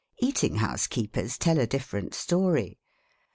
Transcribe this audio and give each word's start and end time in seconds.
Eating 0.17 0.55
house 0.55 0.87
keepers 0.87 1.37
tell 1.37 1.59
a 1.59 1.67
different 1.67 2.15
story. 2.15 2.79